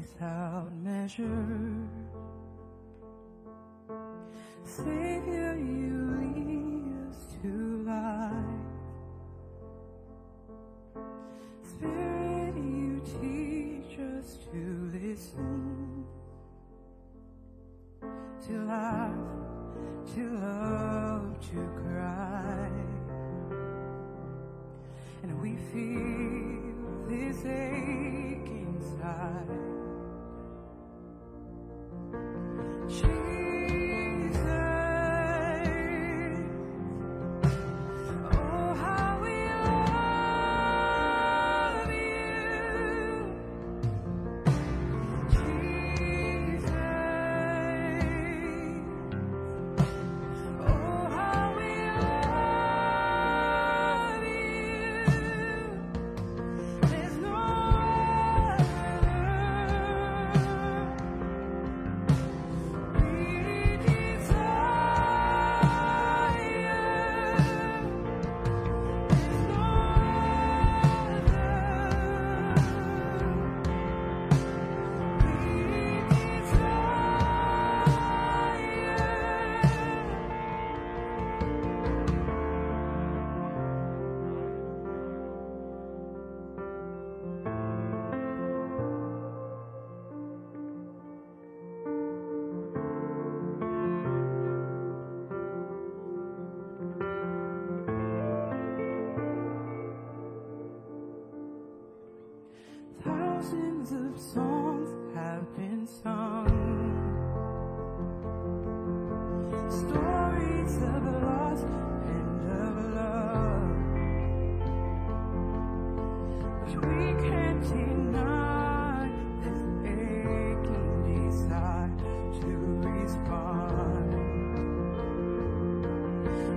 [0.00, 1.86] without measure.
[4.64, 5.49] Savior,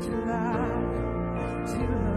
[0.03, 2.12] To laugh,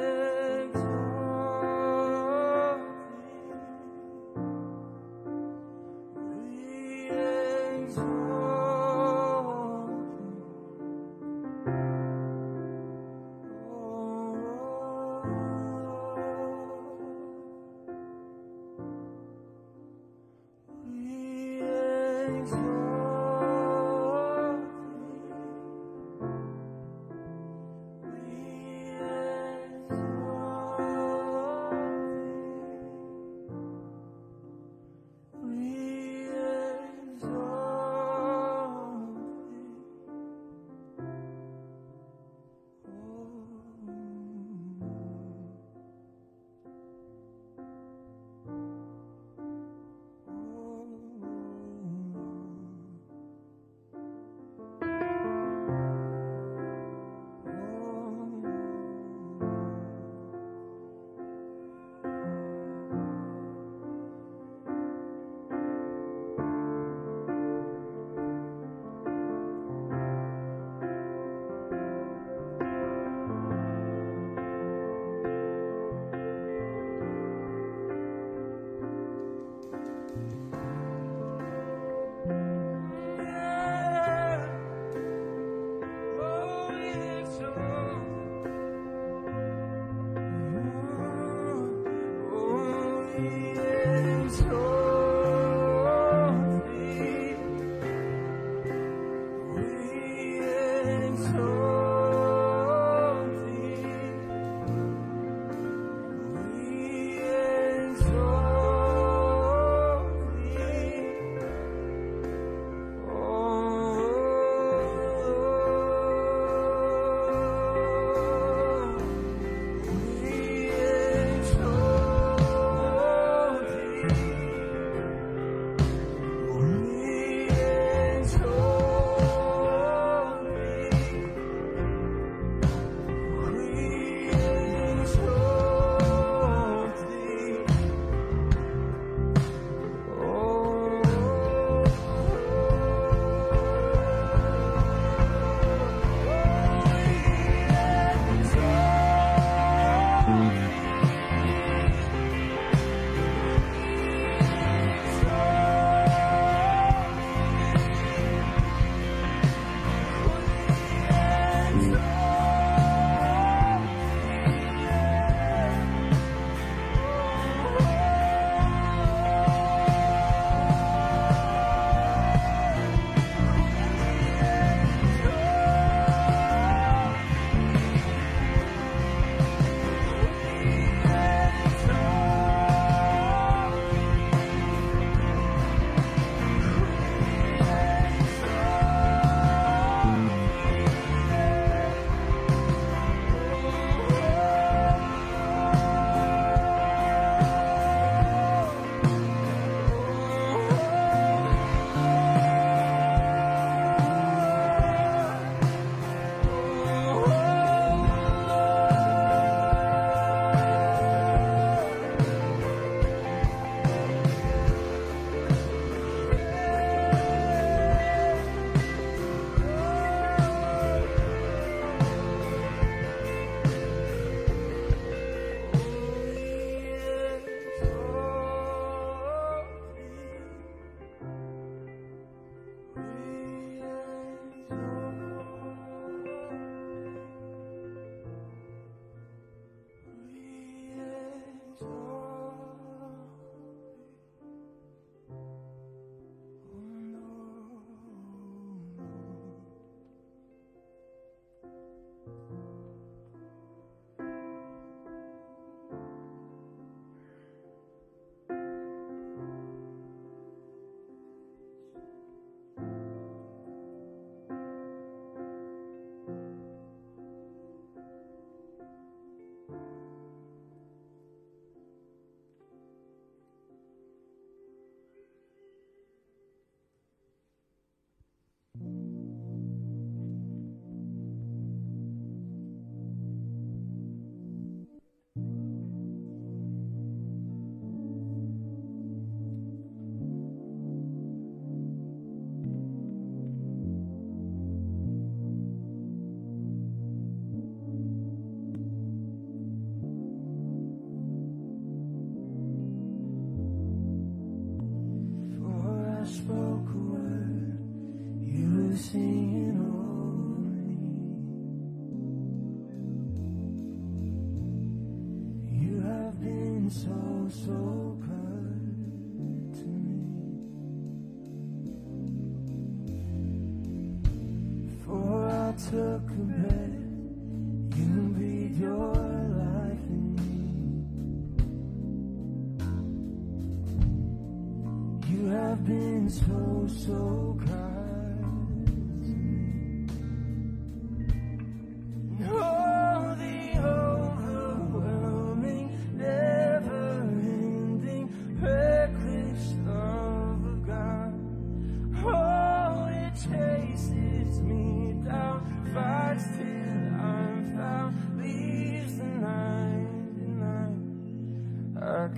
[0.00, 0.41] heaven.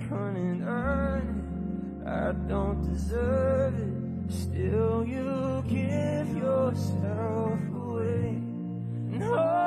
[0.09, 0.63] couldn't
[2.05, 4.33] I don't deserve it.
[4.33, 8.41] Still, you give yourself away.
[9.09, 9.64] No.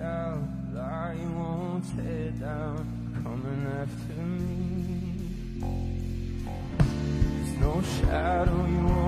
[0.00, 2.86] I won't tear down,
[3.22, 5.58] coming after me.
[6.78, 9.07] There's no shadow you won't.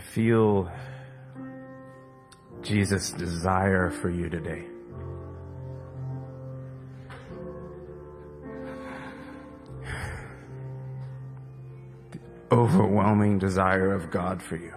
[0.00, 0.72] I feel
[2.62, 4.64] Jesus' desire for you today.
[12.12, 12.18] The
[12.50, 14.74] overwhelming desire of God for you.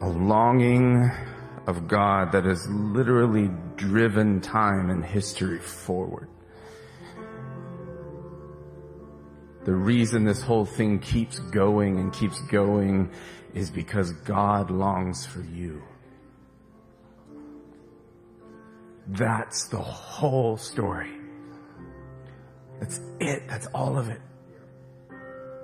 [0.00, 1.10] A longing
[1.66, 6.28] of God that has literally driven time and history forward.
[9.64, 13.10] The reason this whole thing keeps going and keeps going
[13.54, 15.82] is because God longs for you.
[19.06, 21.10] That's the whole story.
[22.80, 23.48] That's it.
[23.48, 24.20] That's all of it.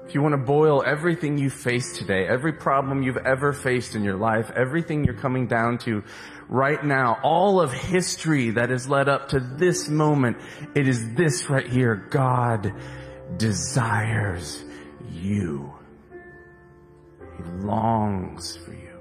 [0.06, 4.02] If you want to boil everything you face today, every problem you've ever faced in
[4.02, 6.02] your life, everything you're coming down to
[6.48, 10.38] right now, all of history that has led up to this moment,
[10.74, 11.94] it is this right here.
[11.94, 12.72] God
[13.36, 14.64] desires
[15.12, 15.72] you.
[17.36, 18.98] He longs for you.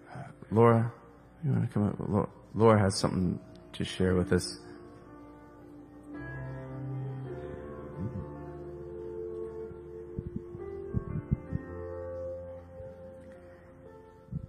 [0.50, 0.90] Laura,
[1.44, 2.30] you want to come up?
[2.54, 3.38] Laura has something
[3.74, 4.58] to share with us.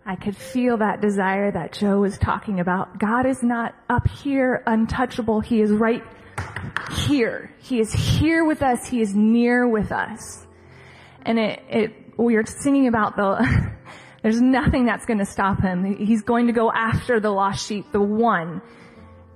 [0.10, 2.98] I could feel that desire that Joe was talking about.
[2.98, 5.40] God is not up here untouchable.
[5.40, 6.04] He is right
[7.06, 7.54] here.
[7.60, 8.88] He is here with us.
[8.88, 10.48] He is near with us.
[11.22, 13.72] And it, it, we are singing about the,
[14.24, 15.84] there's nothing that's going to stop him.
[15.84, 18.64] He's going to go after the lost sheep, the one.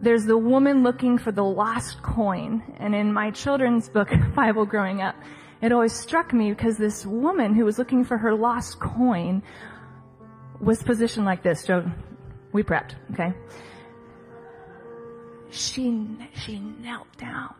[0.01, 2.63] There's the woman looking for the lost coin.
[2.79, 5.13] And in my children's book, Bible growing up,
[5.61, 9.43] it always struck me because this woman who was looking for her lost coin
[10.63, 11.65] was positioned like this.
[11.65, 11.85] Joe,
[12.51, 13.33] we prepped, okay?
[15.51, 17.53] She, she knelt down.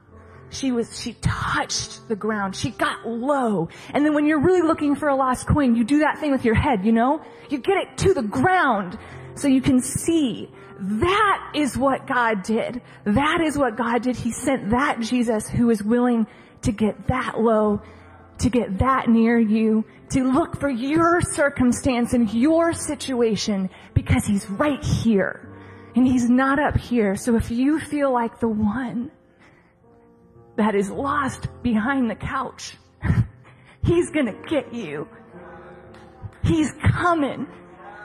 [0.50, 2.56] She was, she touched the ground.
[2.56, 3.70] She got low.
[3.92, 6.46] And then when you're really looking for a lost coin, you do that thing with
[6.46, 7.22] your head, you know?
[7.50, 8.98] You get it to the ground
[9.36, 10.50] so you can see.
[10.80, 12.82] That is what God did.
[13.06, 14.16] That is what God did.
[14.16, 16.28] He sent that Jesus who is willing
[16.62, 17.82] to get that low,
[18.39, 24.47] to get that near you, to look for your circumstance and your situation because he's
[24.49, 25.49] right here
[25.95, 27.15] and he's not up here.
[27.15, 29.12] So if you feel like the one
[30.56, 32.78] that is lost behind the couch,
[33.84, 35.08] he's gonna get you.
[36.43, 37.47] He's coming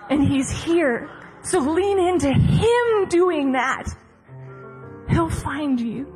[0.09, 1.11] and he's here.
[1.43, 3.85] So lean into him doing that.
[5.11, 6.15] He'll find you.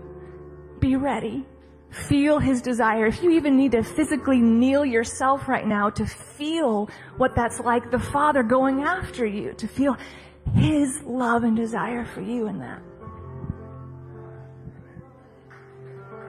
[0.81, 1.45] Be ready.
[1.93, 3.07] Feel his desire.
[3.07, 7.91] If you even need to physically kneel yourself right now to feel what that's like,
[7.91, 9.99] the Father going after you, to feel
[10.55, 12.81] his love and desire for you in that.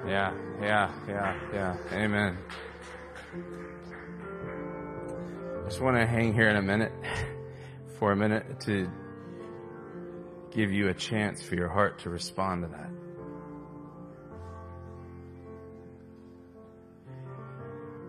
[0.06, 1.78] Yeah, yeah, yeah, yeah.
[1.93, 2.38] Amen.
[5.62, 6.91] I just want to hang here in a minute,
[7.97, 8.89] for a minute, to
[10.52, 12.89] give you a chance for your heart to respond to that.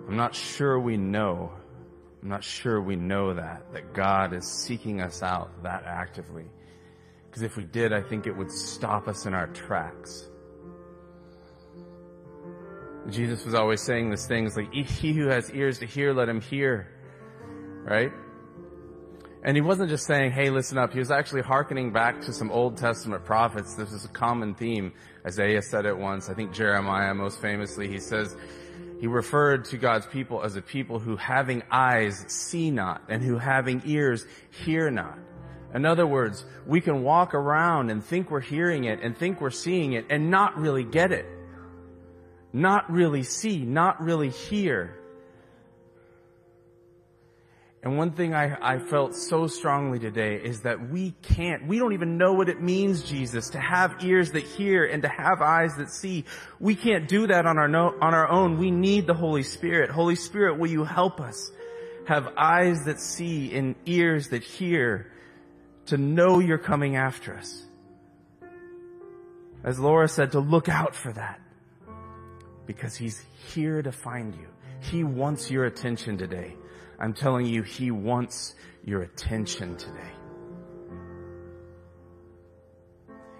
[0.08, 1.52] I'm not sure we know.
[2.22, 6.46] I'm not sure we know that, that God is seeking us out that actively.
[7.26, 10.28] Because if we did, I think it would stop us in our tracks.
[13.10, 16.40] Jesus was always saying these things like, he who has ears to hear, let him
[16.40, 16.88] hear.
[17.82, 18.12] Right?
[19.42, 20.92] And he wasn't just saying, hey, listen up.
[20.92, 23.74] He was actually hearkening back to some Old Testament prophets.
[23.74, 24.94] This is a common theme.
[25.26, 26.30] Isaiah said it once.
[26.30, 28.36] I think Jeremiah most famously, he says,
[29.04, 33.36] he referred to God's people as a people who having eyes see not and who
[33.36, 34.24] having ears
[34.64, 35.18] hear not.
[35.74, 39.50] In other words, we can walk around and think we're hearing it and think we're
[39.50, 41.26] seeing it and not really get it.
[42.54, 44.96] Not really see, not really hear.
[47.84, 51.92] And one thing I, I felt so strongly today is that we can't, we don't
[51.92, 55.76] even know what it means, Jesus, to have ears that hear and to have eyes
[55.76, 56.24] that see.
[56.58, 58.56] We can't do that on our, no, on our own.
[58.56, 59.90] We need the Holy Spirit.
[59.90, 61.52] Holy Spirit, will you help us
[62.06, 65.12] have eyes that see and ears that hear
[65.86, 67.66] to know you're coming after us?
[69.62, 71.38] As Laura said, to look out for that
[72.64, 74.46] because he's here to find you.
[74.80, 76.56] He wants your attention today.
[77.04, 80.12] I'm telling you, He wants your attention today.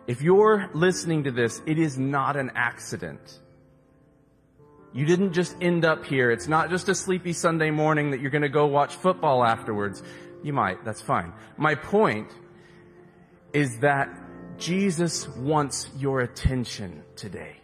[0.07, 3.41] If you're listening to this, it is not an accident.
[4.93, 6.31] You didn't just end up here.
[6.31, 10.03] It's not just a sleepy Sunday morning that you're going to go watch football afterwards.
[10.43, 10.85] You might.
[10.85, 11.33] That's fine.
[11.57, 12.31] My point
[13.55, 14.11] is that
[14.59, 17.57] Jesus wants your attention today.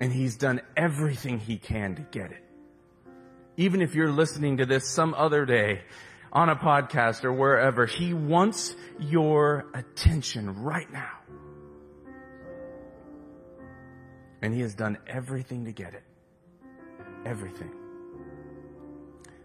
[0.00, 2.43] And he's done everything he can to get it.
[3.56, 5.82] Even if you're listening to this some other day
[6.32, 11.12] on a podcast or wherever, he wants your attention right now.
[14.42, 16.02] And he has done everything to get it.
[17.24, 17.70] Everything.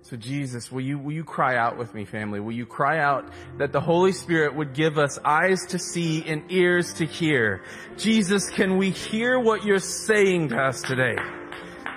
[0.02, 2.40] So Jesus, will you, will you cry out with me, family?
[2.40, 6.52] Will you cry out that the Holy Spirit would give us eyes to see and
[6.52, 7.62] ears to hear?
[7.96, 11.16] Jesus, can we hear what you're saying to us today?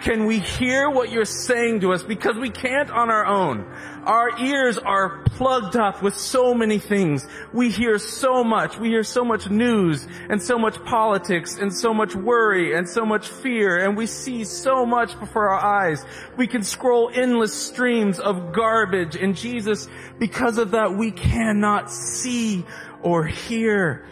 [0.03, 2.03] Can we hear what you're saying to us?
[2.03, 3.65] Because we can't on our own.
[4.05, 7.25] Our ears are plugged up with so many things.
[7.53, 8.77] We hear so much.
[8.77, 13.07] We hear so much news and so much politics and so much worry and so
[13.07, 16.05] much fear and we see so much before our eyes.
[16.37, 19.88] We can scroll endless streams of garbage and Jesus,
[20.19, 22.65] because of that, we cannot see
[23.03, 24.05] or hear.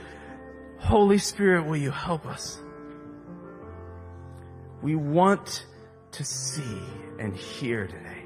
[0.79, 2.62] Holy Spirit, will you help us?
[4.83, 5.66] We want
[6.12, 6.81] to see
[7.18, 8.25] and hear today.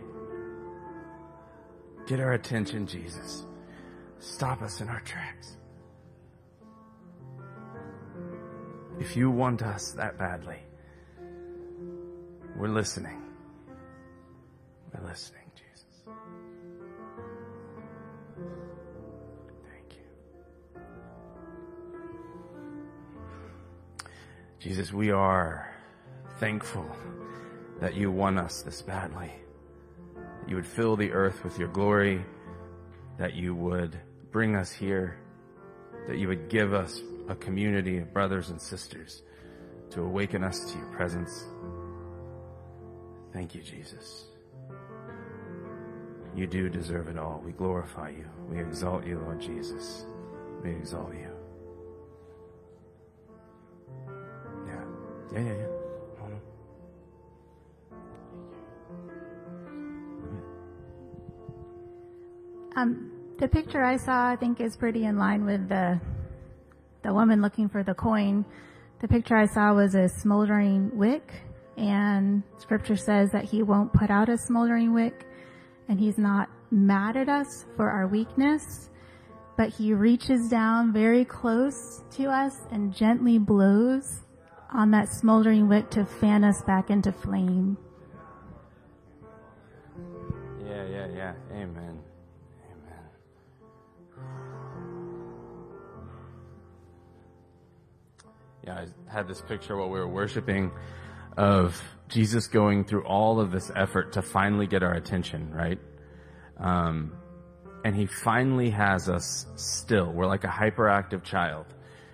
[2.06, 3.44] Get our attention, Jesus.
[4.18, 5.56] Stop us in our tracks.
[9.00, 10.58] If you want us that badly,
[12.56, 13.20] we're listening.
[14.92, 16.04] We're listening, Jesus.
[19.68, 20.04] Thank you.
[24.60, 25.74] Jesus, we are
[26.38, 26.86] thankful
[27.80, 29.32] that you want us this badly.
[30.14, 32.24] That you would fill the earth with your glory,
[33.18, 33.98] that you would
[34.30, 35.18] bring us here,
[36.08, 39.22] that you would give us a community of brothers and sisters
[39.90, 41.44] to awaken us to your presence.
[43.32, 44.26] Thank you, Jesus.
[46.34, 47.40] You do deserve it all.
[47.44, 48.28] We glorify you.
[48.48, 50.04] We exalt you, Lord Jesus.
[50.62, 51.30] We exalt you.
[54.66, 54.84] Yeah.
[55.32, 55.83] Yeah, yeah, yeah.
[62.76, 66.00] Um, the picture I saw, I think, is pretty in line with the
[67.02, 68.44] the woman looking for the coin.
[69.00, 71.42] The picture I saw was a smoldering wick,
[71.76, 75.26] and Scripture says that He won't put out a smoldering wick,
[75.88, 78.90] and He's not mad at us for our weakness,
[79.56, 84.22] but He reaches down very close to us and gently blows
[84.72, 87.76] on that smoldering wick to fan us back into flame.
[90.66, 91.32] Yeah, yeah, yeah.
[91.52, 91.93] Amen.
[98.66, 100.72] Yeah, I had this picture while we were worshiping
[101.36, 105.78] of Jesus going through all of this effort to finally get our attention, right?
[106.58, 107.12] Um,
[107.84, 110.10] and he finally has us still.
[110.10, 111.66] We're like a hyperactive child,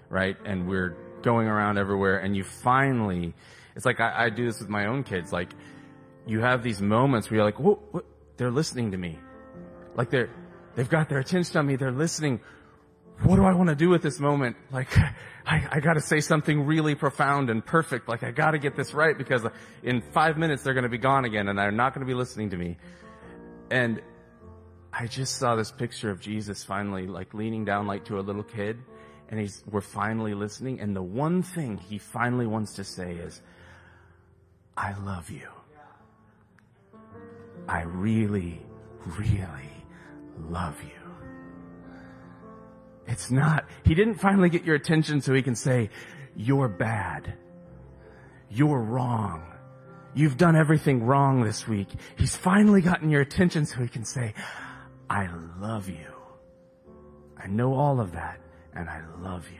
[0.08, 0.36] right?
[0.44, 3.32] And we're going around everywhere and you finally,
[3.76, 5.32] it's like I, I do this with my own kids.
[5.32, 5.50] Like
[6.26, 8.04] you have these moments where you're like, whoa, what?
[8.38, 9.20] they're listening to me.
[9.94, 10.30] Like they're,
[10.74, 11.76] they've got their attention on me.
[11.76, 12.40] They're listening.
[13.22, 14.56] What do I want to do with this moment?
[14.70, 14.96] Like,
[15.46, 18.08] I, I gotta say something really profound and perfect.
[18.08, 19.46] Like, I gotta get this right because
[19.82, 22.56] in five minutes they're gonna be gone again and they're not gonna be listening to
[22.56, 22.78] me.
[23.70, 24.00] And
[24.92, 28.42] I just saw this picture of Jesus finally like leaning down like to a little
[28.42, 28.78] kid
[29.28, 30.80] and he's, we're finally listening.
[30.80, 33.40] And the one thing he finally wants to say is,
[34.76, 35.48] I love you.
[37.68, 38.60] I really,
[39.06, 39.84] really
[40.48, 40.99] love you.
[43.10, 45.90] It's not, he didn't finally get your attention so he can say,
[46.36, 47.34] you're bad.
[48.48, 49.42] You're wrong.
[50.14, 51.88] You've done everything wrong this week.
[52.16, 54.34] He's finally gotten your attention so he can say,
[55.08, 56.06] I love you.
[57.36, 58.40] I know all of that
[58.74, 59.58] and I love you.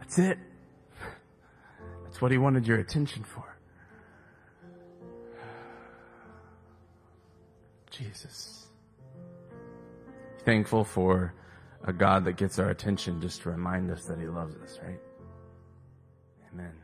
[0.00, 0.38] That's it.
[2.04, 3.44] That's what he wanted your attention for.
[7.90, 8.63] Jesus.
[10.44, 11.34] Thankful for
[11.84, 15.00] a God that gets our attention just to remind us that he loves us, right?
[16.52, 16.83] Amen.